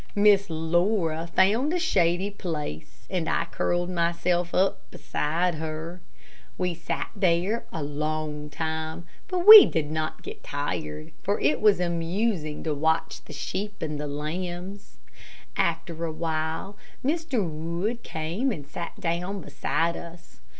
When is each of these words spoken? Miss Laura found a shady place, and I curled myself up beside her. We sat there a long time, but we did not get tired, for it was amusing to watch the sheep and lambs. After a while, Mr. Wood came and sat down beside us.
Miss 0.15 0.49
Laura 0.49 1.27
found 1.35 1.71
a 1.73 1.77
shady 1.77 2.31
place, 2.31 3.05
and 3.07 3.29
I 3.29 3.45
curled 3.45 3.91
myself 3.91 4.51
up 4.51 4.89
beside 4.89 5.53
her. 5.53 6.01
We 6.57 6.73
sat 6.73 7.11
there 7.15 7.65
a 7.71 7.83
long 7.83 8.49
time, 8.49 9.05
but 9.27 9.45
we 9.47 9.67
did 9.67 9.91
not 9.91 10.23
get 10.23 10.43
tired, 10.43 11.11
for 11.21 11.39
it 11.39 11.61
was 11.61 11.79
amusing 11.79 12.63
to 12.63 12.73
watch 12.73 13.23
the 13.25 13.33
sheep 13.33 13.83
and 13.83 13.99
lambs. 13.99 14.97
After 15.55 16.03
a 16.03 16.11
while, 16.11 16.77
Mr. 17.05 17.47
Wood 17.47 18.01
came 18.01 18.51
and 18.51 18.67
sat 18.67 18.99
down 18.99 19.41
beside 19.41 19.95
us. 19.95 20.41